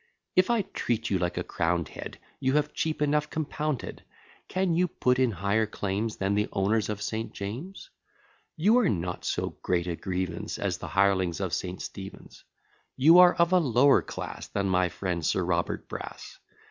If 0.35 0.49
I 0.49 0.63
treat 0.63 1.11
you 1.11 1.19
like 1.19 1.37
a 1.37 1.43
crown'd 1.43 1.89
head, 1.89 2.17
You 2.39 2.53
have 2.53 2.73
cheap 2.73 3.03
enough 3.03 3.29
compounded; 3.29 4.01
Can 4.47 4.73
you 4.73 4.87
put 4.87 5.19
in 5.19 5.29
higher 5.29 5.67
claims, 5.67 6.17
Than 6.17 6.33
the 6.33 6.49
owners 6.51 6.89
of 6.89 7.03
St. 7.03 7.31
James? 7.33 7.91
You 8.57 8.79
are 8.79 8.89
not 8.89 9.25
so 9.25 9.57
great 9.61 9.85
a 9.85 9.95
grievance, 9.95 10.57
As 10.57 10.79
the 10.79 10.87
hirelings 10.87 11.39
of 11.39 11.53
St. 11.53 11.79
Stephen's. 11.79 12.43
You 12.97 13.19
are 13.19 13.35
of 13.35 13.53
a 13.53 13.59
lower 13.59 14.01
class 14.01 14.47
Than 14.47 14.67
my 14.67 14.89
friend 14.89 15.23
Sir 15.23 15.43
Robert 15.45 15.87
Brass. 15.87 16.39